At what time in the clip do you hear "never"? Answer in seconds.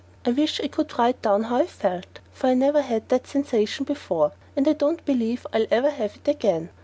2.55-2.81